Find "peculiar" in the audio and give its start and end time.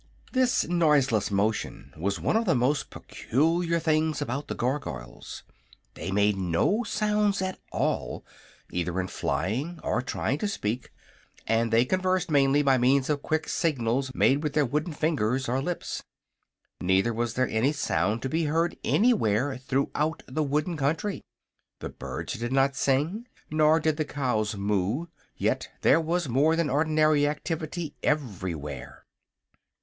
2.89-3.77